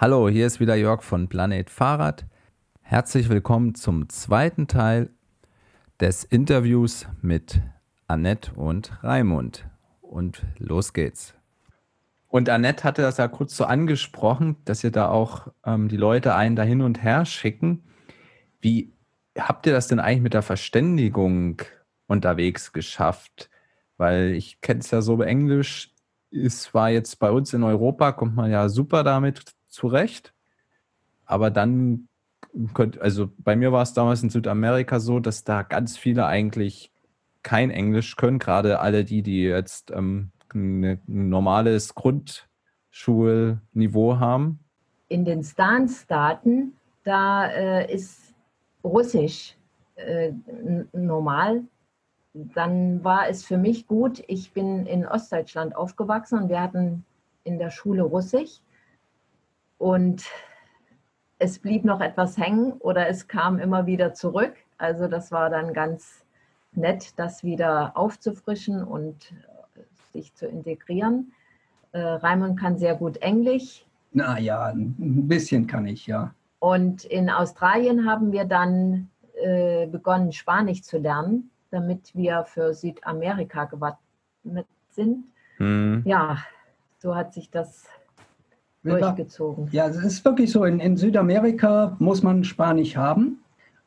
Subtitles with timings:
[0.00, 2.24] Hallo, hier ist wieder Jörg von Planet Fahrrad.
[2.82, 5.10] Herzlich willkommen zum zweiten Teil
[5.98, 7.60] des Interviews mit
[8.06, 9.68] Annette und Raimund.
[10.00, 11.34] Und los geht's.
[12.28, 16.36] Und Annette hatte das ja kurz so angesprochen, dass ihr da auch ähm, die Leute
[16.36, 17.82] einen da hin und her schicken.
[18.60, 18.92] Wie
[19.36, 21.60] habt ihr das denn eigentlich mit der Verständigung
[22.06, 23.50] unterwegs geschafft?
[23.96, 25.92] Weil ich kenne es ja so, Englisch
[26.30, 30.34] ist war jetzt bei uns in Europa, kommt man ja super damit zurecht.
[31.24, 32.08] Aber dann
[32.74, 36.92] könnt, also bei mir war es damals in Südamerika so, dass da ganz viele eigentlich
[37.42, 44.60] kein Englisch können, gerade alle die, die jetzt ähm, ein normales Grundschulniveau haben.
[45.08, 48.34] In den Stan-Staaten, da äh, ist
[48.84, 49.56] Russisch
[49.96, 50.32] äh,
[50.92, 51.62] normal.
[52.34, 54.22] Dann war es für mich gut.
[54.28, 57.04] Ich bin in Ostdeutschland aufgewachsen und wir hatten
[57.44, 58.60] in der Schule Russisch.
[59.78, 60.24] Und
[61.38, 64.54] es blieb noch etwas hängen oder es kam immer wieder zurück.
[64.76, 66.24] Also das war dann ganz
[66.72, 69.32] nett, das wieder aufzufrischen und
[69.76, 71.32] äh, sich zu integrieren.
[71.92, 73.86] Äh, Raimund kann sehr gut Englisch.
[74.12, 76.34] Na ja, ein bisschen kann ich, ja.
[76.60, 83.66] Und in Australien haben wir dann äh, begonnen, Spanisch zu lernen, damit wir für Südamerika
[83.66, 85.24] gewappnet sind.
[85.58, 86.02] Mhm.
[86.04, 86.38] Ja,
[86.98, 87.86] so hat sich das
[88.84, 89.68] durchgezogen.
[89.72, 93.38] Ja, es ist wirklich so, in, in Südamerika muss man Spanisch haben,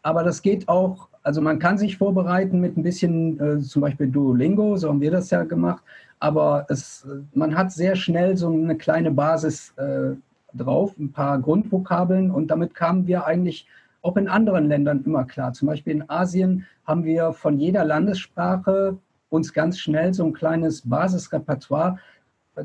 [0.01, 4.07] aber das geht auch, also man kann sich vorbereiten mit ein bisschen, äh, zum Beispiel
[4.07, 5.83] Duolingo, so haben wir das ja gemacht,
[6.19, 10.15] aber es, man hat sehr schnell so eine kleine Basis äh,
[10.53, 13.67] drauf, ein paar Grundvokabeln und damit kamen wir eigentlich
[14.01, 15.53] auch in anderen Ländern immer klar.
[15.53, 18.97] Zum Beispiel in Asien haben wir von jeder Landessprache
[19.29, 21.99] uns ganz schnell so ein kleines Basisrepertoire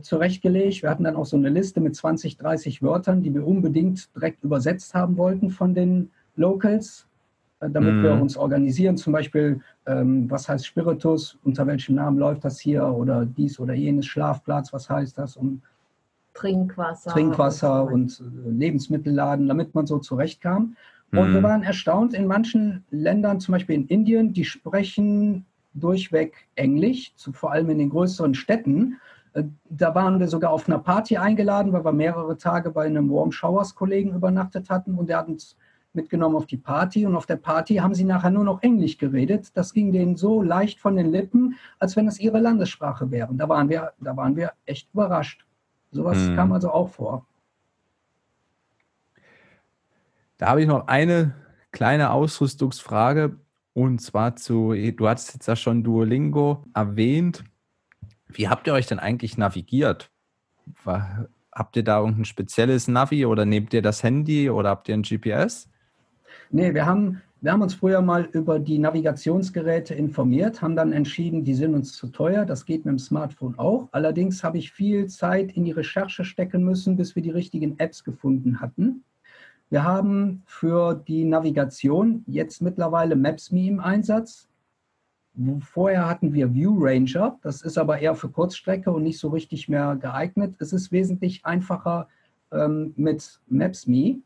[0.03, 0.83] zurechtgelegt.
[0.83, 4.43] Wir hatten dann auch so eine Liste mit 20, 30 Wörtern, die wir unbedingt direkt
[4.45, 7.07] übersetzt haben wollten von den Locals,
[7.61, 8.03] äh, damit mm.
[8.03, 8.23] wir mhm.
[8.23, 8.97] uns organisieren.
[8.97, 13.75] Zum Beispiel, ähm, was heißt Spiritus, unter welchem Namen läuft das hier oder dies oder
[13.75, 15.37] jenes, Schlafplatz, was heißt das?
[15.37, 15.63] Und
[16.35, 17.11] Trinkwasser.
[17.11, 20.77] Trinkwasser und, äh, Lebensmittelladen, damit man so zurechtkam.
[21.13, 21.33] Und mm.
[21.33, 21.45] wir mhm.
[21.45, 27.71] waren erstaunt, in manchen Ländern, zum Beispiel in Indien, die sprechen durchweg Englisch, vor allem
[27.71, 28.99] in den größeren Städten.
[29.37, 33.11] Äh, da waren wir sogar auf einer Party eingeladen, weil wir mehrere Tage bei einem
[33.11, 35.57] Warm Showers Kollegen übernachtet hatten und der hat uns
[35.93, 39.57] mitgenommen auf die Party und auf der Party haben sie nachher nur noch Englisch geredet.
[39.57, 43.35] Das ging denen so leicht von den Lippen, als wenn es ihre Landessprache wäre.
[43.35, 45.47] Da waren wir, da waren wir echt überrascht.
[45.91, 46.37] Sowas hm.
[46.37, 47.27] kam also auch vor.
[50.37, 51.35] Da habe ich noch eine
[51.73, 53.37] kleine Ausrüstungsfrage
[53.73, 57.43] und zwar zu, du hast jetzt ja schon Duolingo erwähnt.
[58.29, 60.11] Wie habt ihr euch denn eigentlich navigiert?
[60.85, 65.03] Habt ihr da irgendein spezielles Navi oder nehmt ihr das Handy oder habt ihr ein
[65.03, 65.69] GPS?
[66.51, 71.45] Nee, wir haben, wir haben uns früher mal über die Navigationsgeräte informiert, haben dann entschieden,
[71.45, 72.45] die sind uns zu teuer.
[72.45, 73.89] Das geht mit dem Smartphone auch.
[73.93, 78.05] Allerdings habe ich viel Zeit in die Recherche stecken müssen, bis wir die richtigen Apps
[78.05, 79.05] gefunden hatten.
[79.71, 84.49] Wir haben für die Navigation jetzt mittlerweile Maps.me im Einsatz.
[85.61, 89.69] Vorher hatten wir View Ranger, das ist aber eher für Kurzstrecke und nicht so richtig
[89.69, 90.55] mehr geeignet.
[90.59, 92.09] Es ist wesentlich einfacher
[92.53, 94.21] ähm, mit Maps.me.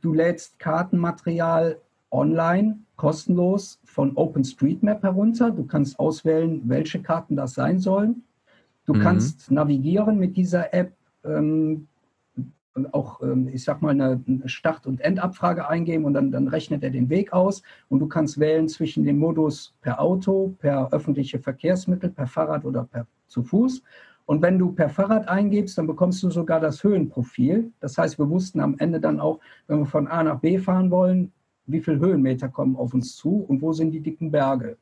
[0.00, 5.50] Du lädst Kartenmaterial online kostenlos von OpenStreetMap herunter.
[5.50, 8.24] Du kannst auswählen, welche Karten das sein sollen.
[8.84, 9.00] Du mhm.
[9.00, 10.92] kannst navigieren mit dieser App.
[11.24, 11.86] Ähm,
[12.92, 16.90] auch, ähm, ich sag mal, eine Start- und Endabfrage eingeben und dann, dann rechnet er
[16.90, 22.10] den Weg aus und du kannst wählen zwischen dem Modus per Auto, per öffentliche Verkehrsmittel,
[22.10, 23.82] per Fahrrad oder per zu Fuß.
[24.26, 27.72] Und wenn du per Fahrrad eingibst, dann bekommst du sogar das Höhenprofil.
[27.80, 30.90] Das heißt, wir wussten am Ende dann auch, wenn wir von A nach B fahren
[30.90, 31.32] wollen,
[31.66, 34.76] wie viele Höhenmeter kommen auf uns zu und wo sind die dicken Berge.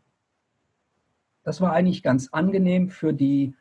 [1.45, 3.55] Das war eigentlich ganz angenehm für die,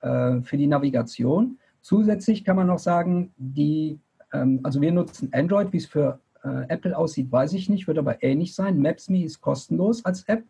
[0.00, 1.58] äh, für die Navigation.
[1.84, 4.00] Zusätzlich kann man noch sagen, die,
[4.32, 7.98] ähm, also wir nutzen Android, wie es für äh, Apple aussieht, weiß ich nicht, wird
[7.98, 8.80] aber ähnlich sein.
[8.80, 10.44] Maps.me ist kostenlos als App.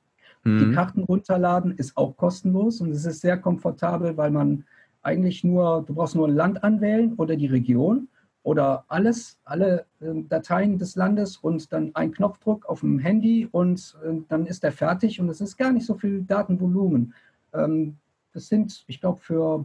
[0.45, 0.59] Mhm.
[0.61, 4.65] Die Karten runterladen ist auch kostenlos und es ist sehr komfortabel, weil man
[5.03, 8.07] eigentlich nur, du brauchst nur ein Land anwählen oder die Region
[8.45, 13.97] oder alles, alle äh, Dateien des Landes und dann ein Knopfdruck auf dem Handy und
[14.05, 17.13] äh, dann ist er fertig und es ist gar nicht so viel Datenvolumen.
[17.53, 17.97] Ähm,
[18.33, 19.65] das sind, ich glaube, für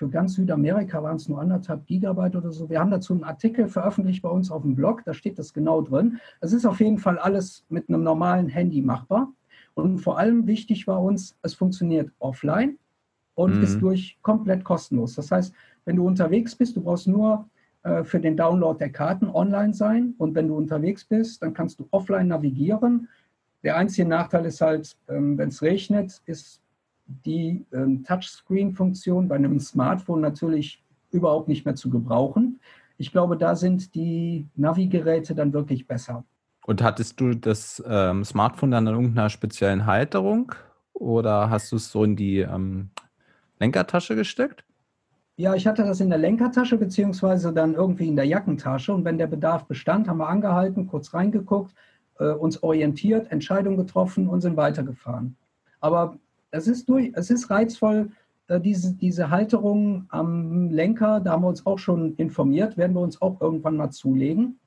[0.00, 2.70] für ganz Südamerika waren es nur anderthalb Gigabyte oder so.
[2.70, 5.82] Wir haben dazu einen Artikel veröffentlicht bei uns auf dem Blog, da steht das genau
[5.82, 6.18] drin.
[6.40, 9.30] Es ist auf jeden Fall alles mit einem normalen Handy machbar.
[9.74, 12.78] Und vor allem wichtig war uns, es funktioniert offline
[13.34, 13.62] und mhm.
[13.62, 15.16] ist durch komplett kostenlos.
[15.16, 15.52] Das heißt,
[15.84, 17.50] wenn du unterwegs bist, du brauchst nur
[17.82, 20.14] äh, für den Download der Karten online sein.
[20.16, 23.06] Und wenn du unterwegs bist, dann kannst du offline navigieren.
[23.62, 26.62] Der einzige Nachteil ist halt, ähm, wenn es regnet, ist
[27.24, 32.60] die ähm, Touchscreen-Funktion bei einem Smartphone natürlich überhaupt nicht mehr zu gebrauchen.
[32.98, 36.24] Ich glaube, da sind die Navigeräte dann wirklich besser.
[36.66, 40.52] Und hattest du das ähm, Smartphone dann in irgendeiner speziellen Halterung
[40.92, 42.90] oder hast du es so in die ähm,
[43.58, 44.64] Lenkertasche gesteckt?
[45.36, 48.92] Ja, ich hatte das in der Lenkertasche beziehungsweise dann irgendwie in der Jackentasche.
[48.92, 51.74] Und wenn der Bedarf bestand, haben wir angehalten, kurz reingeguckt,
[52.18, 55.36] äh, uns orientiert, Entscheidung getroffen und sind weitergefahren.
[55.80, 56.18] Aber
[56.50, 58.10] es ist, durch, es ist reizvoll,
[58.48, 63.00] äh, diese, diese Halterung am Lenker, da haben wir uns auch schon informiert, werden wir
[63.00, 64.58] uns auch irgendwann mal zulegen.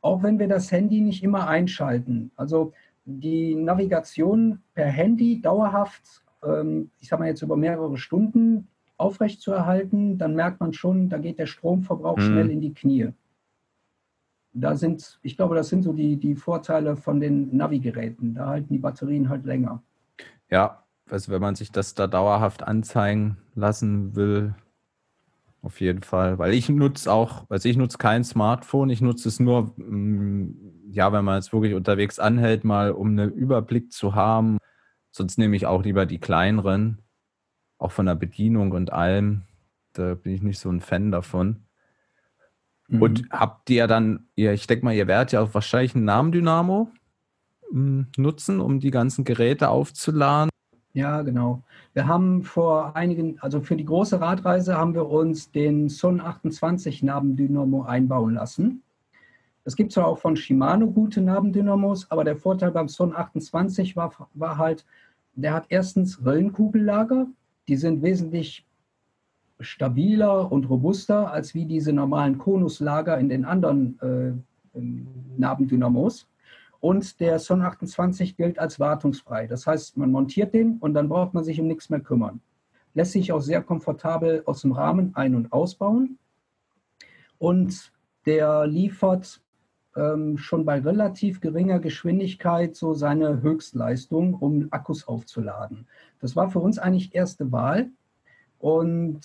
[0.00, 2.30] Auch wenn wir das Handy nicht immer einschalten.
[2.36, 2.72] Also
[3.04, 10.34] die Navigation per Handy dauerhaft, ähm, ich sage mal jetzt über mehrere Stunden aufrechtzuerhalten, dann
[10.34, 12.22] merkt man schon, da geht der Stromverbrauch mhm.
[12.22, 13.08] schnell in die Knie.
[14.52, 18.34] Da sind, ich glaube, das sind so die, die Vorteile von den Navigeräten.
[18.34, 19.82] Da halten die Batterien halt länger.
[20.50, 24.54] Ja, also wenn man sich das da dauerhaft anzeigen lassen will,
[25.62, 26.38] auf jeden Fall.
[26.38, 31.12] Weil ich nutze auch, also ich nutze kein Smartphone, ich nutze es nur, mm, ja,
[31.12, 34.58] wenn man jetzt wirklich unterwegs anhält, mal um einen Überblick zu haben.
[35.10, 37.02] Sonst nehme ich auch lieber die kleineren,
[37.78, 39.42] auch von der Bedienung und allem.
[39.94, 41.64] Da bin ich nicht so ein Fan davon.
[42.88, 43.02] Mhm.
[43.02, 46.90] Und habt ihr dann, ja, ich denke mal, ihr werdet ja auch wahrscheinlich einen Namendynamo
[47.72, 50.50] mm, nutzen, um die ganzen Geräte aufzuladen.
[50.94, 51.62] Ja, genau.
[51.92, 57.02] Wir haben vor einigen, also für die große Radreise haben wir uns den Sun 28
[57.02, 58.82] Nabendynamo einbauen lassen.
[59.64, 64.12] Es gibt zwar auch von Shimano gute Nabendynamos, aber der Vorteil beim Sun 28 war,
[64.32, 64.86] war halt,
[65.34, 67.26] der hat erstens Rillenkugellager,
[67.68, 68.66] die sind wesentlich
[69.60, 74.80] stabiler und robuster als wie diese normalen Konuslager in den anderen äh,
[75.36, 76.28] Nabendynamos.
[76.80, 79.46] Und der Son 28 gilt als wartungsfrei.
[79.46, 82.40] Das heißt, man montiert den und dann braucht man sich um nichts mehr kümmern.
[82.94, 86.18] Lässt sich auch sehr komfortabel aus dem Rahmen ein- und ausbauen.
[87.38, 87.92] Und
[88.26, 89.40] der liefert
[89.96, 95.86] ähm, schon bei relativ geringer Geschwindigkeit so seine Höchstleistung, um Akkus aufzuladen.
[96.20, 97.90] Das war für uns eigentlich erste Wahl.
[98.58, 99.20] Und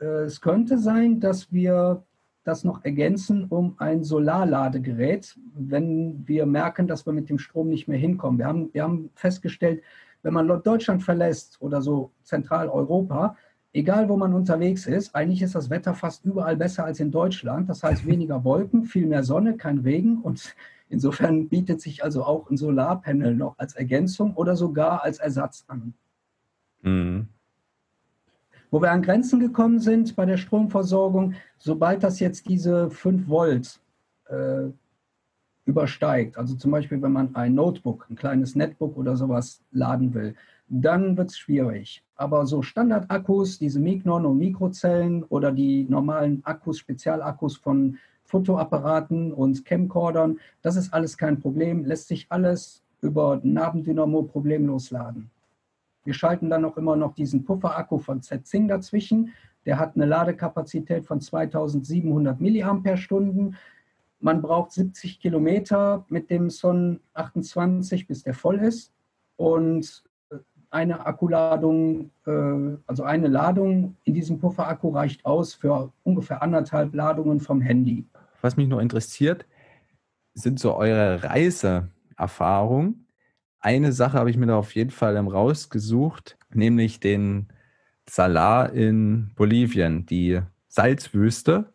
[0.00, 2.04] äh, es könnte sein, dass wir
[2.44, 7.88] das noch ergänzen um ein Solarladegerät, wenn wir merken, dass wir mit dem Strom nicht
[7.88, 8.38] mehr hinkommen.
[8.38, 9.82] Wir haben, wir haben festgestellt,
[10.22, 13.36] wenn man Deutschland verlässt oder so Zentraleuropa,
[13.72, 17.68] egal wo man unterwegs ist, eigentlich ist das Wetter fast überall besser als in Deutschland.
[17.68, 20.54] Das heißt weniger Wolken, viel mehr Sonne, kein Regen und
[20.88, 25.94] insofern bietet sich also auch ein Solarpanel noch als Ergänzung oder sogar als Ersatz an.
[26.82, 27.28] Mhm.
[28.74, 33.78] Wo wir an Grenzen gekommen sind bei der Stromversorgung, sobald das jetzt diese 5 Volt
[34.26, 34.64] äh,
[35.64, 40.34] übersteigt, also zum Beispiel wenn man ein Notebook, ein kleines Netbook oder sowas laden will,
[40.66, 42.02] dann wird es schwierig.
[42.16, 49.64] Aber so Standardakkus, diese Mignon und Mikrozellen oder die normalen Akkus, Spezialakkus von Fotoapparaten und
[49.64, 55.30] Camcordern, das ist alles kein Problem, lässt sich alles über Nabendynamo problemlos laden.
[56.04, 59.32] Wir schalten dann auch immer noch diesen Pufferakku von Z-Zing dazwischen.
[59.66, 63.52] Der hat eine Ladekapazität von 2700 mAh.
[64.20, 68.92] Man braucht 70 Kilometer mit dem Son 28, bis der voll ist.
[69.36, 70.04] Und
[70.70, 77.40] eine Akkuladung, äh, also eine Ladung in diesem Pufferakku reicht aus für ungefähr anderthalb Ladungen
[77.40, 78.06] vom Handy.
[78.42, 79.46] Was mich nur interessiert,
[80.34, 83.03] sind so eure Reiseerfahrungen
[83.64, 87.48] eine Sache habe ich mir da auf jeden Fall rausgesucht, nämlich den
[88.08, 91.72] Salar in Bolivien, die Salzwüste.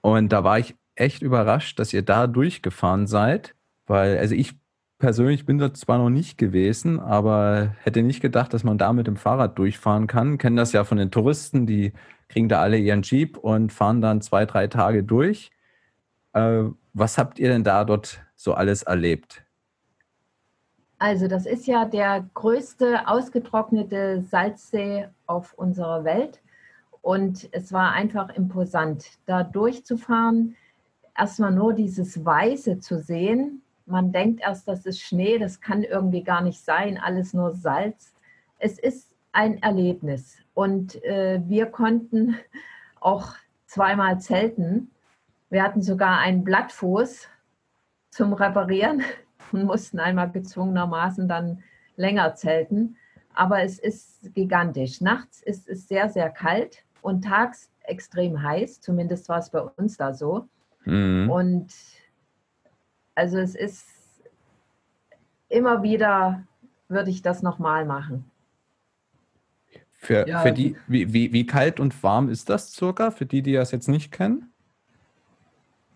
[0.00, 3.54] Und da war ich echt überrascht, dass ihr da durchgefahren seid,
[3.86, 4.54] weil, also ich
[4.98, 9.06] persönlich bin da zwar noch nicht gewesen, aber hätte nicht gedacht, dass man da mit
[9.06, 10.36] dem Fahrrad durchfahren kann.
[10.38, 11.92] Kennen das ja von den Touristen, die
[12.28, 15.52] kriegen da alle ihren Jeep und fahren dann zwei, drei Tage durch.
[16.32, 19.41] Äh, was habt ihr denn da dort so alles erlebt?
[21.02, 26.40] Also das ist ja der größte ausgetrocknete Salzsee auf unserer Welt.
[27.00, 30.54] Und es war einfach imposant, da durchzufahren,
[31.18, 33.62] erstmal nur dieses Weiße zu sehen.
[33.84, 38.14] Man denkt erst, das ist Schnee, das kann irgendwie gar nicht sein, alles nur Salz.
[38.60, 40.36] Es ist ein Erlebnis.
[40.54, 42.36] Und äh, wir konnten
[43.00, 43.34] auch
[43.66, 44.92] zweimal zelten.
[45.50, 47.26] Wir hatten sogar einen Blattfuß
[48.10, 49.02] zum Reparieren
[49.52, 51.62] und mussten einmal gezwungenermaßen dann
[51.96, 52.96] länger zelten.
[53.34, 55.00] Aber es ist gigantisch.
[55.00, 59.96] Nachts ist es sehr, sehr kalt und tags extrem heiß, zumindest war es bei uns
[59.96, 60.48] da so.
[60.84, 61.30] Mhm.
[61.30, 61.72] Und
[63.14, 63.88] also es ist
[65.48, 66.44] immer wieder,
[66.88, 68.30] würde ich das nochmal machen.
[69.92, 73.42] Für, ja, für die, wie, wie, wie kalt und warm ist das circa, für die,
[73.42, 74.52] die das jetzt nicht kennen?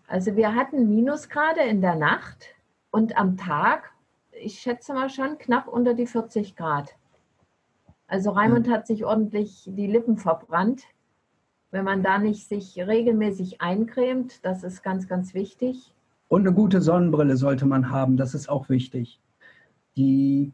[0.07, 2.55] Also wir hatten Minusgrade in der Nacht
[2.91, 3.91] und am Tag,
[4.31, 6.95] ich schätze mal schon knapp unter die 40 Grad.
[8.07, 10.83] Also Raimund hat sich ordentlich die Lippen verbrannt.
[11.71, 15.93] Wenn man da nicht sich regelmäßig eincremt, das ist ganz, ganz wichtig.
[16.29, 19.19] Und eine gute Sonnenbrille sollte man haben, das ist auch wichtig.
[19.97, 20.53] Die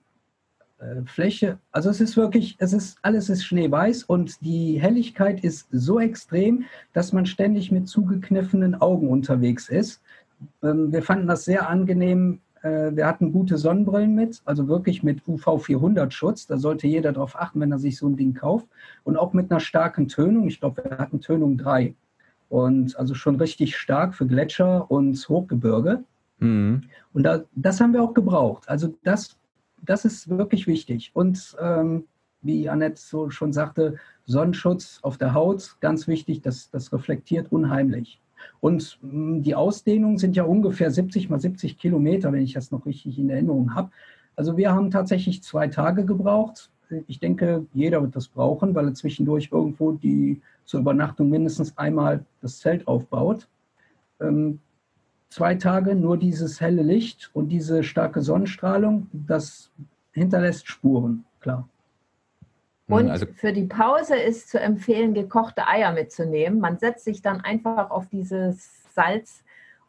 [0.79, 5.67] äh, Fläche, also es ist wirklich, es ist, alles ist schneeweiß und die Helligkeit ist
[5.71, 10.01] so extrem, dass man ständig mit zugekniffenen Augen unterwegs ist.
[10.61, 15.27] Ähm, wir fanden das sehr angenehm, äh, wir hatten gute Sonnenbrillen mit, also wirklich mit
[15.27, 16.47] UV 400 Schutz.
[16.47, 18.67] Da sollte jeder darauf achten, wenn er sich so ein Ding kauft.
[19.03, 20.47] Und auch mit einer starken Tönung.
[20.47, 21.93] Ich glaube, wir hatten Tönung 3.
[22.49, 26.03] Und also schon richtig stark für Gletscher und Hochgebirge.
[26.39, 26.83] Mhm.
[27.13, 28.69] Und da, das haben wir auch gebraucht.
[28.69, 29.37] Also das,
[29.81, 31.11] das ist wirklich wichtig.
[31.13, 32.05] Und ähm,
[32.41, 33.95] wie Annette so schon sagte,
[34.25, 38.21] Sonnenschutz auf der Haut, ganz wichtig, das, das reflektiert unheimlich.
[38.59, 42.85] Und hm, die Ausdehnungen sind ja ungefähr 70 mal 70 Kilometer, wenn ich das noch
[42.85, 43.91] richtig in Erinnerung habe.
[44.35, 46.71] Also wir haben tatsächlich zwei Tage gebraucht.
[47.07, 52.25] Ich denke, jeder wird das brauchen, weil er zwischendurch irgendwo die zur Übernachtung mindestens einmal
[52.41, 53.47] das Zelt aufbaut.
[54.19, 54.59] Ähm,
[55.29, 59.71] zwei Tage nur dieses helle Licht und diese starke Sonnenstrahlung, das
[60.11, 61.67] hinterlässt Spuren, klar.
[62.93, 66.59] Hm, und also, für die Pause ist zu empfehlen, gekochte Eier mitzunehmen.
[66.59, 69.43] Man setzt sich dann einfach auf dieses Salz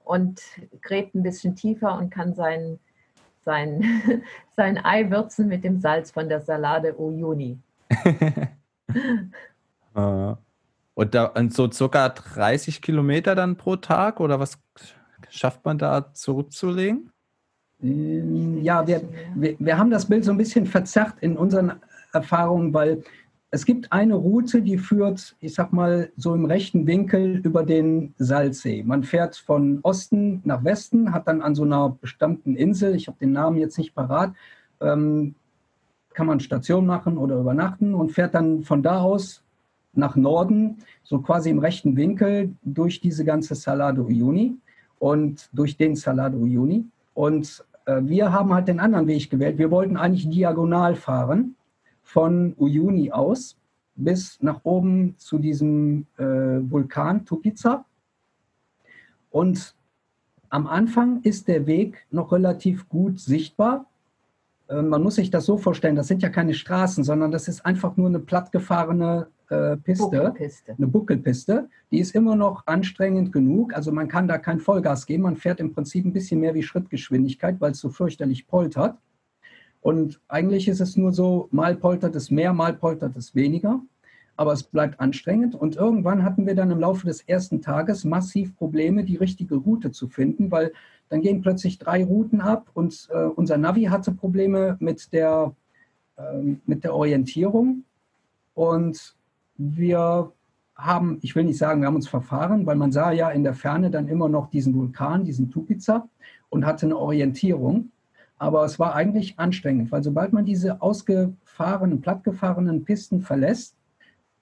[0.04, 0.40] und
[0.82, 2.78] gräbt ein bisschen tiefer und kann sein,
[3.44, 4.02] sein,
[4.56, 7.58] sein Ei würzen mit dem Salz von der Salade Uyuni.
[9.96, 10.38] Ah.
[10.94, 14.58] und, da, und so circa 30 Kilometer dann pro Tag oder was
[15.30, 17.10] schafft man da zurückzulegen?
[17.80, 19.02] Ähm, ja, wir,
[19.34, 21.80] wir, wir haben das Bild so ein bisschen verzerrt in unseren
[22.14, 23.02] Erfahrung, weil
[23.54, 28.12] es gibt eine Route, die führt, ich sag mal, so im rechten Winkel über den
[28.18, 28.82] Salzsee.
[28.82, 33.18] Man fährt von Osten nach Westen, hat dann an so einer bestimmten Insel, ich habe
[33.20, 34.32] den Namen jetzt nicht parat,
[34.80, 35.36] ähm,
[36.14, 39.44] kann man Station machen oder übernachten und fährt dann von da aus
[39.92, 44.56] nach Norden, so quasi im rechten Winkel durch diese ganze Salado Uyuni
[44.98, 46.86] und durch den Salado Uyuni.
[47.14, 49.58] Und äh, wir haben halt den anderen Weg gewählt.
[49.58, 51.54] Wir wollten eigentlich diagonal fahren
[52.04, 53.56] von Uyuni aus
[53.96, 57.84] bis nach oben zu diesem äh, Vulkan Tupiza.
[59.30, 59.74] Und
[60.48, 63.86] am Anfang ist der Weg noch relativ gut sichtbar.
[64.68, 67.64] Äh, man muss sich das so vorstellen, das sind ja keine Straßen, sondern das ist
[67.64, 70.74] einfach nur eine plattgefahrene äh, Piste, Buckelpiste.
[70.76, 71.68] eine Buckelpiste.
[71.90, 73.74] Die ist immer noch anstrengend genug.
[73.74, 75.24] Also man kann da kein Vollgas geben.
[75.24, 78.96] Man fährt im Prinzip ein bisschen mehr wie Schrittgeschwindigkeit, weil es so fürchterlich poltert.
[79.84, 83.82] Und eigentlich ist es nur so, mal poltert es mehr, mal poltert es weniger.
[84.34, 85.54] Aber es bleibt anstrengend.
[85.54, 89.92] Und irgendwann hatten wir dann im Laufe des ersten Tages massiv Probleme, die richtige Route
[89.92, 90.72] zu finden, weil
[91.10, 95.54] dann gehen plötzlich drei Routen ab und äh, unser Navi hatte Probleme mit der,
[96.16, 97.84] äh, mit der Orientierung.
[98.54, 99.14] Und
[99.58, 100.32] wir
[100.76, 103.54] haben, ich will nicht sagen, wir haben uns verfahren, weil man sah ja in der
[103.54, 106.08] Ferne dann immer noch diesen Vulkan, diesen Tupiza
[106.48, 107.90] und hatte eine Orientierung.
[108.38, 113.76] Aber es war eigentlich anstrengend, weil sobald man diese ausgefahrenen, plattgefahrenen Pisten verlässt,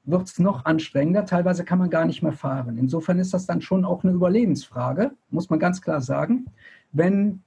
[0.05, 1.25] wird es noch anstrengender.
[1.27, 2.79] Teilweise kann man gar nicht mehr fahren.
[2.79, 6.47] Insofern ist das dann schon auch eine Überlebensfrage, muss man ganz klar sagen.
[6.93, 7.43] Wenn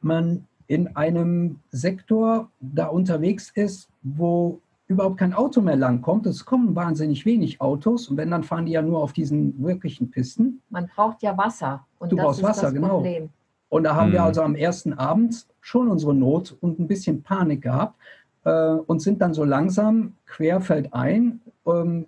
[0.00, 6.26] man in einem Sektor da unterwegs ist, wo überhaupt kein Auto mehr langkommt.
[6.26, 10.10] Es kommen wahnsinnig wenig Autos und wenn, dann fahren die ja nur auf diesen wirklichen
[10.10, 10.60] Pisten.
[10.68, 11.86] Man braucht ja Wasser.
[11.98, 12.96] Und du brauchst Wasser, genau.
[12.96, 13.30] Problem.
[13.70, 14.12] Und da haben hm.
[14.12, 17.96] wir also am ersten Abend schon unsere Not und ein bisschen Panik gehabt
[18.44, 22.06] äh, und sind dann so langsam querfeldein ähm,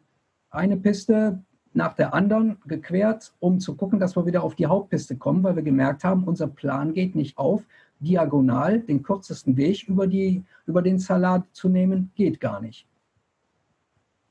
[0.50, 1.40] eine Piste
[1.72, 5.56] nach der anderen gequert, um zu gucken, dass wir wieder auf die Hauptpiste kommen, weil
[5.56, 7.62] wir gemerkt haben, unser Plan geht nicht auf.
[8.00, 12.86] Diagonal den kürzesten Weg über, die, über den Salat zu nehmen, geht gar nicht.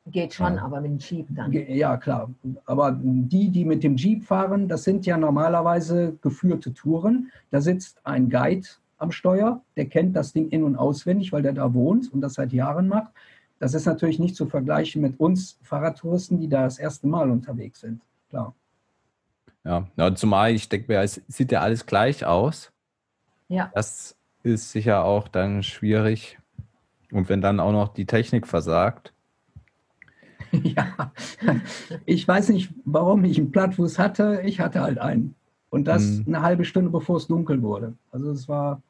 [0.07, 0.63] Geht schon, ja.
[0.63, 1.51] aber mit dem Jeep dann.
[1.51, 2.29] Ja, klar.
[2.65, 7.31] Aber die, die mit dem Jeep fahren, das sind ja normalerweise geführte Touren.
[7.51, 8.67] Da sitzt ein Guide
[8.97, 12.35] am Steuer, der kennt das Ding in- und auswendig, weil der da wohnt und das
[12.35, 13.11] seit Jahren macht.
[13.59, 17.81] Das ist natürlich nicht zu vergleichen mit uns Fahrradtouristen, die da das erste Mal unterwegs
[17.81, 18.01] sind.
[18.29, 18.55] Klar.
[19.63, 22.71] Ja, ja zumal ich denke mir, es sieht ja alles gleich aus.
[23.49, 23.69] Ja.
[23.75, 26.39] Das ist sicher auch dann schwierig.
[27.11, 29.13] Und wenn dann auch noch die Technik versagt.
[30.63, 31.11] ja,
[32.05, 34.41] ich weiß nicht, warum ich einen Plattfuß hatte.
[34.43, 35.35] Ich hatte halt einen.
[35.69, 36.25] Und das mhm.
[36.27, 37.93] eine halbe Stunde, bevor es dunkel wurde.
[38.11, 38.81] Also es war.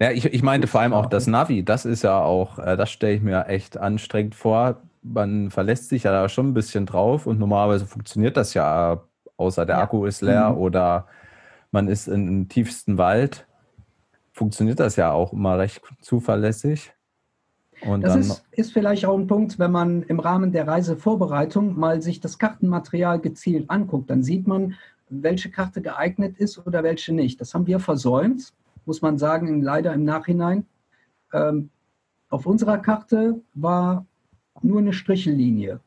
[0.00, 1.64] Ja, ich, ich meinte vor allem auch das Navi.
[1.64, 4.80] Das ist ja auch, äh, das stelle ich mir echt anstrengend vor.
[5.02, 9.02] Man verlässt sich ja da schon ein bisschen drauf und normalerweise funktioniert das ja,
[9.36, 9.82] außer der ja.
[9.82, 10.58] Akku ist leer mhm.
[10.58, 11.06] oder
[11.72, 13.46] man ist im tiefsten Wald.
[14.32, 16.92] Funktioniert das ja auch immer recht zuverlässig.
[17.86, 22.02] Und das ist, ist, vielleicht auch ein Punkt, wenn man im Rahmen der Reisevorbereitung mal
[22.02, 24.74] sich das Kartenmaterial gezielt anguckt, dann sieht man,
[25.08, 27.40] welche Karte geeignet ist oder welche nicht.
[27.40, 28.52] Das haben wir versäumt,
[28.84, 30.66] muss man sagen, leider im Nachhinein.
[31.32, 31.70] Ähm,
[32.28, 34.06] auf unserer Karte war
[34.62, 35.80] nur eine Strichellinie.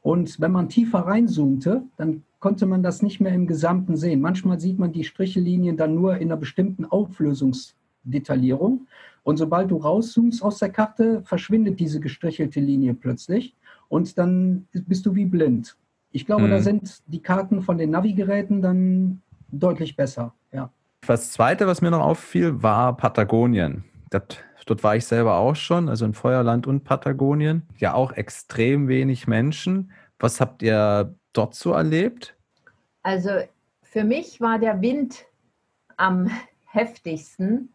[0.00, 4.20] Und wenn man tiefer reinzoomte, dann konnte man das nicht mehr im Gesamten sehen.
[4.20, 8.86] Manchmal sieht man die Strichellinien dann nur in einer bestimmten Auflösungsdetaillierung.
[9.22, 13.54] Und sobald du rauszoomst aus der Karte, verschwindet diese gestrichelte Linie plötzlich
[13.88, 15.76] und dann bist du wie blind.
[16.10, 16.50] Ich glaube, mhm.
[16.50, 20.34] da sind die Karten von den Navigeräten dann deutlich besser.
[20.52, 20.70] Ja.
[21.06, 23.84] Das Zweite, was mir noch auffiel, war Patagonien.
[24.10, 24.22] Das,
[24.66, 27.62] dort war ich selber auch schon, also in Feuerland und Patagonien.
[27.78, 29.92] Ja, auch extrem wenig Menschen.
[30.18, 32.34] Was habt ihr dort so erlebt?
[33.02, 33.30] Also
[33.82, 35.24] für mich war der Wind
[35.96, 36.30] am
[36.66, 37.72] heftigsten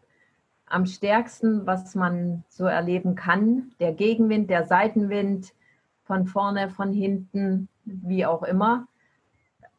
[0.74, 3.72] am stärksten, was man so erleben kann.
[3.78, 5.54] Der Gegenwind, der Seitenwind,
[6.02, 8.86] von vorne, von hinten, wie auch immer.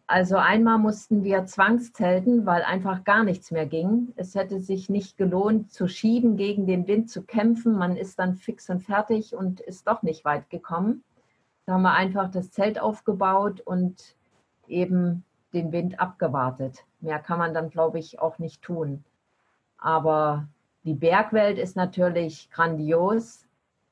[0.08, 4.14] Also einmal mussten wir zwangszelten, weil einfach gar nichts mehr ging.
[4.16, 7.76] Es hätte sich nicht gelohnt, zu schieben, gegen den Wind zu kämpfen.
[7.76, 11.04] Man ist dann fix und fertig und ist doch nicht weit gekommen.
[11.66, 14.16] Da haben wir einfach das Zelt aufgebaut und
[14.68, 15.24] eben
[15.54, 16.86] den Wind abgewartet.
[17.02, 19.04] Mehr kann man dann, glaube ich, auch nicht tun.
[19.78, 20.48] Aber
[20.86, 23.46] die Bergwelt ist natürlich grandios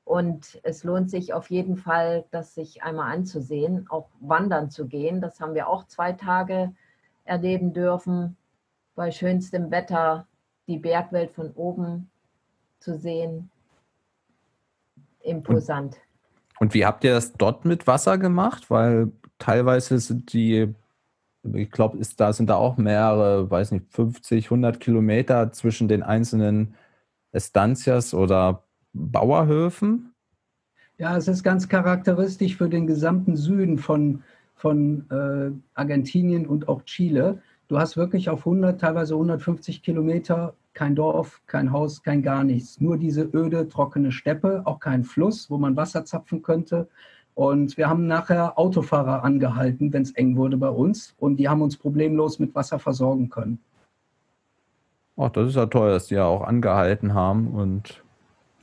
[0.05, 5.19] und es lohnt sich auf jeden Fall, das sich einmal anzusehen, auch wandern zu gehen.
[5.19, 6.71] Das haben wir auch zwei Tage
[7.25, 8.38] erleben dürfen,
[8.95, 10.27] bei schönstem Wetter
[10.67, 12.12] die Bergwelt von oben
[12.79, 13.49] zu sehen.
[15.21, 15.97] Imposant.
[16.60, 18.69] Und, wie habt ihr das dort mit Wasser gemacht?
[18.69, 20.75] Weil teilweise sind die
[21.53, 26.75] ich glaube, da sind da auch mehrere, weiß nicht, 50, 100 Kilometer zwischen den einzelnen
[27.34, 30.13] Estancias oder Bauerhöfen?
[30.98, 34.24] Ja, es ist ganz charakteristisch für den gesamten Süden von,
[34.56, 37.41] von äh, Argentinien und auch Chile.
[37.67, 42.80] Du hast wirklich auf 100, teilweise 150 Kilometer kein Dorf, kein Haus, kein gar nichts.
[42.80, 46.88] Nur diese öde, trockene Steppe, auch kein Fluss, wo man Wasser zapfen könnte.
[47.36, 51.15] Und wir haben nachher Autofahrer angehalten, wenn es eng wurde bei uns.
[51.17, 53.60] Und die haben uns problemlos mit Wasser versorgen können.
[55.17, 58.04] Ach, das ist ja toll, dass die ja auch angehalten haben und.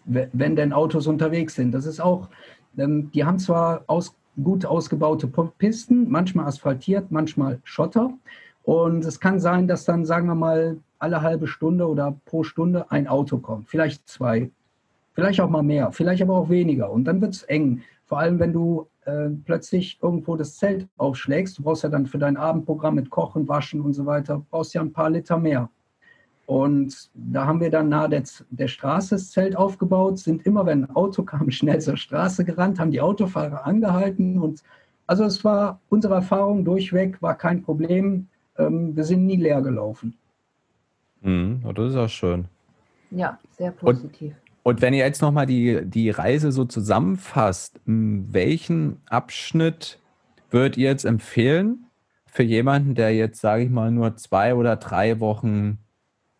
[0.04, 1.72] Wenn denn Autos unterwegs sind.
[1.72, 2.28] Das ist auch,
[2.76, 8.12] ähm, die haben zwar aus, gut ausgebaute Pisten, manchmal asphaltiert, manchmal Schotter.
[8.64, 12.90] Und es kann sein, dass dann, sagen wir mal, alle halbe Stunde oder pro Stunde
[12.90, 13.68] ein Auto kommt.
[13.68, 14.50] Vielleicht zwei.
[15.12, 16.90] Vielleicht auch mal mehr, vielleicht aber auch weniger.
[16.90, 17.82] Und dann wird es eng.
[18.06, 21.58] Vor allem, wenn du äh, plötzlich irgendwo das Zelt aufschlägst.
[21.58, 24.80] Du brauchst ja dann für dein Abendprogramm mit Kochen, Waschen und so weiter, brauchst ja
[24.80, 25.70] ein paar Liter mehr.
[26.50, 30.82] Und da haben wir dann nahe der, der Straße das Zelt aufgebaut, sind immer, wenn
[30.82, 34.36] ein Auto kam, schnell zur Straße gerannt, haben die Autofahrer angehalten.
[34.36, 34.64] Und
[35.06, 38.26] also es war unsere Erfahrung durchweg, war kein Problem.
[38.58, 40.18] Ähm, wir sind nie leer gelaufen.
[41.20, 42.46] Mhm, das ist auch schön.
[43.12, 44.34] Ja, sehr positiv.
[44.64, 50.00] Und, und wenn ihr jetzt nochmal die, die Reise so zusammenfasst, welchen Abschnitt
[50.50, 51.86] würdet ihr jetzt empfehlen
[52.26, 55.78] für jemanden, der jetzt, sage ich mal, nur zwei oder drei Wochen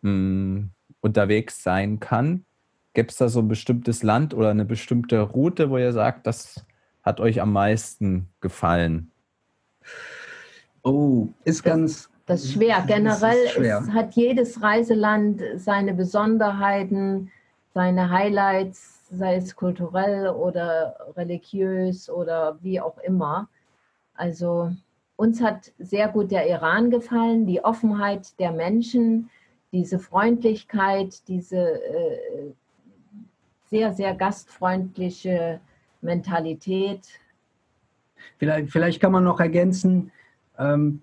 [0.01, 0.69] mh, hm,
[1.01, 2.45] unterwegs sein kann.
[2.93, 6.65] Gibt es da so ein bestimmtes Land oder eine bestimmte Route, wo ihr sagt, das
[7.03, 9.11] hat euch am meisten gefallen?
[10.83, 12.09] Oh, ist ganz.
[12.25, 12.83] Das ist schwer.
[12.87, 13.85] Generell ist schwer.
[13.93, 17.31] hat jedes Reiseland seine Besonderheiten,
[17.73, 23.49] seine Highlights, sei es kulturell oder religiös oder wie auch immer.
[24.15, 24.71] Also
[25.15, 29.29] uns hat sehr gut der Iran gefallen, die Offenheit der Menschen,
[29.71, 32.51] diese Freundlichkeit, diese äh,
[33.69, 35.61] sehr, sehr gastfreundliche
[36.01, 37.07] Mentalität.
[38.37, 40.11] Vielleicht, vielleicht kann man noch ergänzen,
[40.57, 41.01] ähm,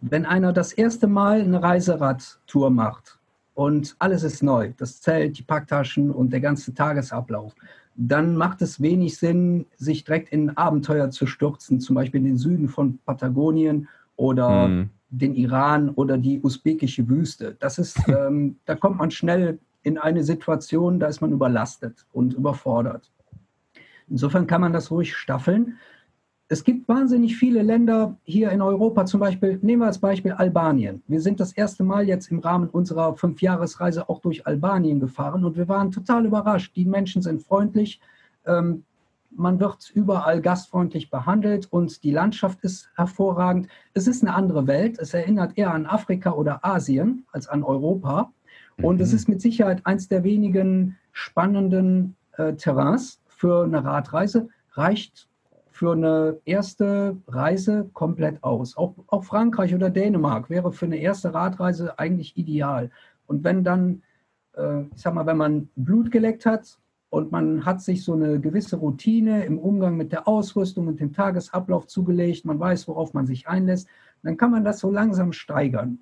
[0.00, 3.18] wenn einer das erste Mal eine Reiseradtour macht
[3.54, 7.54] und alles ist neu, das Zelt, die Packtaschen und der ganze Tagesablauf,
[7.96, 12.38] dann macht es wenig Sinn, sich direkt in Abenteuer zu stürzen, zum Beispiel in den
[12.38, 17.56] Süden von Patagonien oder hm den Iran oder die usbekische Wüste.
[17.58, 22.34] Das ist, ähm, da kommt man schnell in eine Situation, da ist man überlastet und
[22.34, 23.10] überfordert.
[24.08, 25.78] Insofern kann man das ruhig staffeln.
[26.50, 31.02] es gibt wahnsinnig viele Länder hier in Europa, zum Beispiel, nehmen wir als Beispiel Albanien.
[31.06, 35.56] Wir sind das erste Mal jetzt im Rahmen unserer Fünfjahresreise auch durch Albanien gefahren und
[35.56, 36.74] wir waren total überrascht.
[36.74, 38.00] Die Menschen sind freundlich,
[38.46, 38.84] ähm,
[39.38, 43.68] man wird überall gastfreundlich behandelt und die Landschaft ist hervorragend.
[43.94, 44.98] Es ist eine andere Welt.
[44.98, 48.32] Es erinnert eher an Afrika oder Asien als an Europa.
[48.82, 49.02] Und mhm.
[49.02, 54.48] es ist mit Sicherheit eines der wenigen spannenden äh, Terrains für eine Radreise.
[54.72, 55.28] Reicht
[55.70, 58.76] für eine erste Reise komplett aus.
[58.76, 62.90] Auch, auch Frankreich oder Dänemark wäre für eine erste Radreise eigentlich ideal.
[63.28, 64.02] Und wenn dann,
[64.56, 66.78] äh, ich sag mal, wenn man Blut geleckt hat
[67.10, 71.12] und man hat sich so eine gewisse Routine im Umgang mit der Ausrüstung und dem
[71.12, 73.88] Tagesablauf zugelegt, man weiß, worauf man sich einlässt,
[74.22, 76.00] dann kann man das so langsam steigern.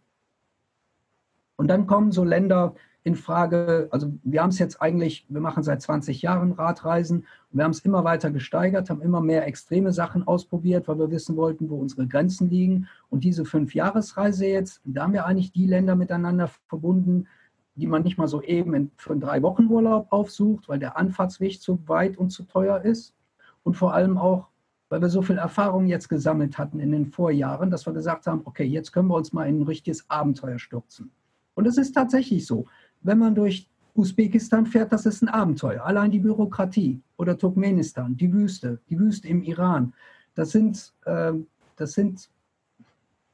[1.56, 5.62] Und dann kommen so Länder in Frage, also wir haben es jetzt eigentlich, wir machen
[5.62, 9.92] seit 20 Jahren Radreisen und wir haben es immer weiter gesteigert, haben immer mehr extreme
[9.92, 12.88] Sachen ausprobiert, weil wir wissen wollten, wo unsere Grenzen liegen.
[13.08, 17.28] Und diese Fünf-Jahres-Reise jetzt, da haben wir eigentlich die Länder miteinander verbunden,
[17.76, 21.78] die man nicht mal so eben in, für einen Drei-Wochen-Urlaub aufsucht, weil der Anfahrtsweg zu
[21.86, 23.14] weit und zu teuer ist.
[23.62, 24.48] Und vor allem auch,
[24.88, 28.42] weil wir so viel Erfahrung jetzt gesammelt hatten in den Vorjahren, dass wir gesagt haben,
[28.44, 31.10] okay, jetzt können wir uns mal in ein richtiges Abenteuer stürzen.
[31.54, 32.66] Und es ist tatsächlich so
[33.06, 35.84] wenn man durch Usbekistan fährt, das ist ein Abenteuer.
[35.84, 39.94] Allein die Bürokratie oder Turkmenistan, die Wüste, die Wüste im Iran,
[40.34, 41.32] das sind, äh,
[41.76, 42.28] das sind,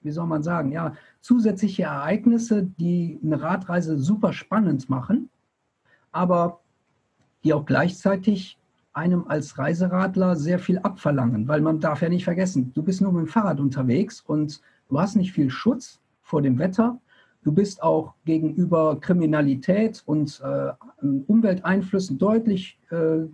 [0.02, 5.30] wie soll man sagen, ja, zusätzliche Ereignisse, die eine Radreise super spannend machen,
[6.10, 6.60] aber
[7.44, 8.58] die auch gleichzeitig
[8.92, 13.12] einem als Reiseradler sehr viel abverlangen, weil man darf ja nicht vergessen, du bist nur
[13.12, 17.00] mit dem Fahrrad unterwegs und du hast nicht viel Schutz vor dem Wetter,
[17.44, 20.72] Du bist auch gegenüber Kriminalität und äh,
[21.26, 23.26] Umwelteinflüssen deutlich, äh,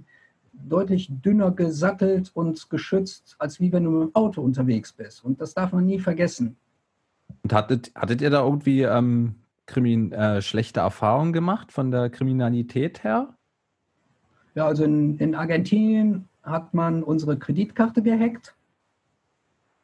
[0.66, 5.24] deutlich dünner gesattelt und geschützt, als wie wenn du mit dem Auto unterwegs bist.
[5.24, 6.56] Und das darf man nie vergessen.
[7.42, 13.04] Und hattet, hattet ihr da irgendwie ähm, Krimin, äh, schlechte Erfahrungen gemacht von der Kriminalität
[13.04, 13.34] her?
[14.54, 18.54] Ja, also in, in Argentinien hat man unsere Kreditkarte gehackt.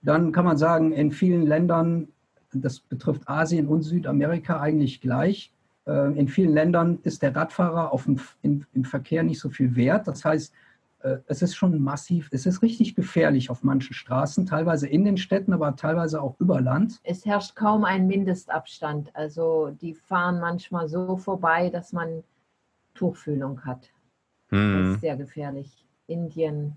[0.03, 2.09] Dann kann man sagen, in vielen Ländern
[2.55, 5.53] das betrifft Asien und Südamerika eigentlich gleich.
[5.87, 9.75] Äh, in vielen Ländern ist der Radfahrer auf dem, in, im Verkehr nicht so viel
[9.77, 10.07] wert.
[10.07, 10.53] Das heißt,
[11.27, 15.53] es ist schon massiv, es ist richtig gefährlich auf manchen Straßen, teilweise in den Städten,
[15.53, 17.01] aber teilweise auch über Land.
[17.05, 19.15] Es herrscht kaum ein Mindestabstand.
[19.15, 22.25] Also die fahren manchmal so vorbei, dass man
[22.95, 23.91] Tuchfühlung hat.
[24.49, 24.79] Hm.
[24.79, 25.85] Das ist sehr gefährlich.
[26.07, 26.77] Indien,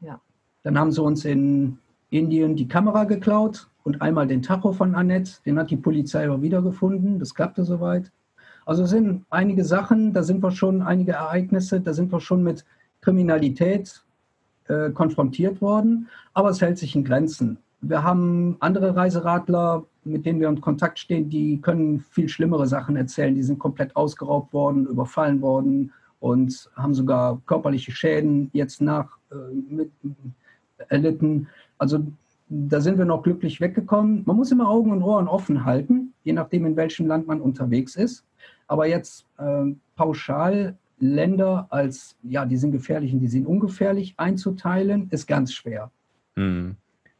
[0.00, 0.20] ja.
[0.62, 1.78] Dann haben sie uns in
[2.10, 5.42] Indien die Kamera geklaut und einmal den Tacho von Annette.
[5.44, 7.18] Den hat die Polizei aber wiedergefunden.
[7.18, 8.12] Das klappte soweit.
[8.66, 12.42] Also es sind einige Sachen, da sind wir schon, einige Ereignisse, da sind wir schon
[12.42, 12.64] mit
[13.04, 14.02] Kriminalität
[14.68, 17.58] äh, konfrontiert worden, aber es hält sich in Grenzen.
[17.82, 22.96] Wir haben andere Reiseradler, mit denen wir in Kontakt stehen, die können viel schlimmere Sachen
[22.96, 23.34] erzählen.
[23.34, 29.34] Die sind komplett ausgeraubt worden, überfallen worden und haben sogar körperliche Schäden jetzt nach äh,
[29.68, 29.90] mit,
[30.88, 31.48] erlitten.
[31.76, 32.06] Also
[32.48, 34.22] da sind wir noch glücklich weggekommen.
[34.24, 37.96] Man muss immer Augen und Ohren offen halten, je nachdem, in welchem Land man unterwegs
[37.96, 38.24] ist.
[38.66, 45.08] Aber jetzt äh, pauschal Länder als, ja, die sind gefährlich und die sind ungefährlich einzuteilen,
[45.10, 45.90] ist ganz schwer.
[46.36, 46.76] Hm.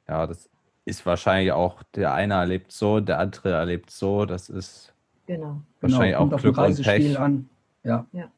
[0.09, 0.49] Ja, das
[0.85, 4.27] ist wahrscheinlich auch, der eine erlebt so, der andere erlebt so.
[4.27, 4.93] Das ist
[5.27, 5.63] genau.
[5.81, 7.19] wahrscheinlich genau, auch Glück und Pech.
[7.19, 7.49] An.
[7.83, 8.07] Ja.
[8.13, 8.31] ja.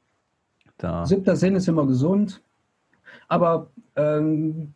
[0.78, 1.06] Da.
[1.06, 2.42] Siebter Sinn ist immer gesund.
[3.28, 4.72] Aber ähm,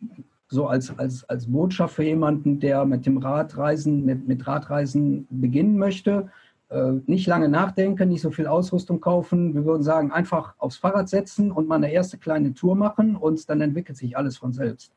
[0.47, 5.77] so als, als, als Botschaft für jemanden, der mit dem Radreisen, mit, mit Radreisen beginnen
[5.77, 6.29] möchte.
[6.71, 9.53] Äh, nicht lange nachdenken, nicht so viel Ausrüstung kaufen.
[9.53, 13.49] Wir würden sagen, einfach aufs Fahrrad setzen und mal eine erste kleine Tour machen und
[13.49, 14.93] dann entwickelt sich alles von selbst.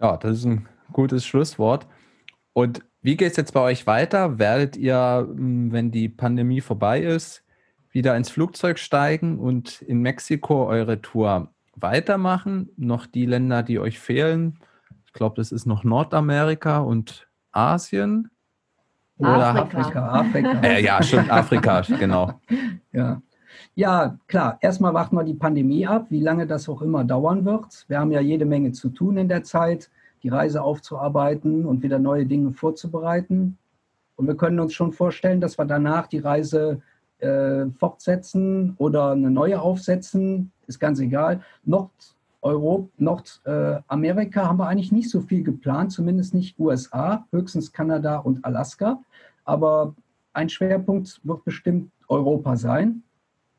[0.00, 1.86] Ja, das ist ein gutes Schlusswort.
[2.54, 4.38] Und wie geht es jetzt bei euch weiter?
[4.38, 7.44] Werdet ihr, hm, wenn die Pandemie vorbei ist,
[7.90, 12.70] wieder ins Flugzeug steigen und in Mexiko eure Tour weitermachen.
[12.78, 14.58] Noch die Länder, die euch fehlen.
[15.04, 18.30] Ich glaube, das ist noch Nordamerika und Asien.
[19.20, 20.08] Oder Afrika.
[20.08, 20.60] Afrika.
[20.62, 22.32] Äh, ja, stimmt, Afrika, genau.
[22.92, 23.22] Ja.
[23.76, 24.58] ja, klar.
[24.60, 27.84] Erstmal warten wir die Pandemie ab, wie lange das auch immer dauern wird.
[27.86, 29.90] Wir haben ja jede Menge zu tun in der Zeit,
[30.22, 33.58] die Reise aufzuarbeiten und wieder neue Dinge vorzubereiten.
[34.16, 36.82] Und wir können uns schon vorstellen, dass wir danach die Reise
[37.20, 41.42] äh, fortsetzen oder eine neue aufsetzen, ist ganz egal.
[42.42, 48.44] Nordeuropa, Nordamerika haben wir eigentlich nicht so viel geplant, zumindest nicht USA, höchstens Kanada und
[48.44, 49.00] Alaska.
[49.44, 49.94] Aber
[50.32, 53.02] ein Schwerpunkt wird bestimmt Europa sein,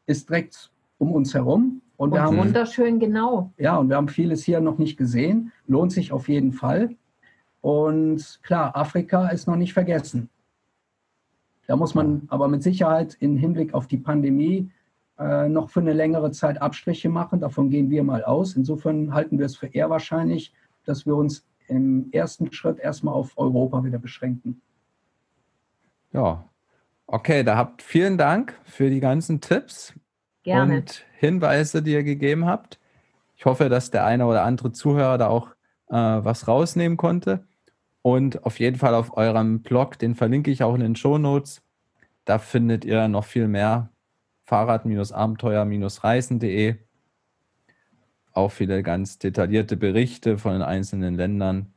[0.06, 3.52] ist direkt um uns herum Und, Und wir haben, wunderschön genau.
[3.58, 5.52] ja, und wir haben vieles hier noch nicht gesehen.
[5.68, 6.96] Lohnt sich auf jeden Fall.
[7.62, 10.30] Und klar, Afrika ist noch nicht vergessen.
[11.68, 14.72] Da muss man aber mit Sicherheit im Hinblick auf die Pandemie
[15.20, 17.40] äh, noch für eine längere Zeit Abstriche machen.
[17.40, 18.56] Davon gehen wir mal aus.
[18.56, 20.54] Insofern halten wir es für eher wahrscheinlich,
[20.86, 24.62] dass wir uns im ersten Schritt erstmal auf Europa wieder beschränken.
[26.12, 26.46] Ja.
[27.08, 29.94] Okay, da habt vielen Dank für die ganzen Tipps
[30.44, 30.78] Gerne.
[30.78, 32.80] und Hinweise, die ihr gegeben habt.
[33.36, 35.50] Ich hoffe, dass der eine oder andere Zuhörer da auch
[35.90, 37.46] äh, was rausnehmen konnte.
[38.02, 41.62] Und auf jeden Fall auf eurem Blog, den verlinke ich auch in den Show Notes.
[42.26, 43.91] Da findet ihr noch viel mehr.
[44.52, 46.76] Fahrrad-Abenteuer-Reisen.de.
[48.34, 51.74] Auch viele ganz detaillierte Berichte von den einzelnen Ländern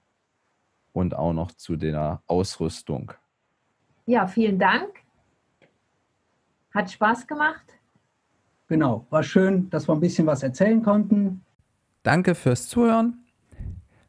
[0.92, 3.12] und auch noch zu der Ausrüstung.
[4.06, 4.88] Ja, vielen Dank.
[6.72, 7.64] Hat Spaß gemacht.
[8.66, 11.44] Genau, war schön, dass wir ein bisschen was erzählen konnten.
[12.02, 13.24] Danke fürs Zuhören.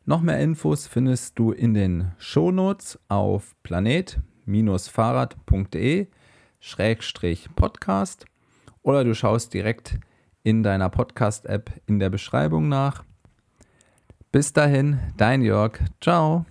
[0.06, 6.08] Noch mehr Infos findest du in den Shownotes auf planet-fahrrad.de
[7.56, 8.26] Podcast
[8.86, 10.00] oder du schaust direkt
[10.44, 13.04] in deiner Podcast-App in der Beschreibung nach.
[14.32, 15.80] Bis dahin, dein Jörg.
[16.00, 16.46] Ciao.